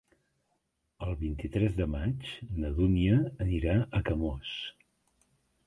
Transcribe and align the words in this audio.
El 1.07 1.11
vint-i-tres 1.19 1.75
de 1.81 1.87
maig 1.97 2.31
na 2.63 2.73
Dúnia 2.81 3.21
anirà 3.47 3.79
a 4.01 4.05
Camós. 4.11 4.59